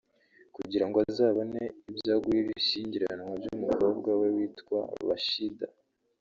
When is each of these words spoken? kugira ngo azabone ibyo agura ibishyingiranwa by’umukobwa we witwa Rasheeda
kugira 0.55 0.85
ngo 0.87 0.97
azabone 1.07 1.61
ibyo 1.91 2.11
agura 2.15 2.37
ibishyingiranwa 2.43 3.33
by’umukobwa 3.41 4.09
we 4.19 4.27
witwa 4.35 4.79
Rasheeda 5.07 5.67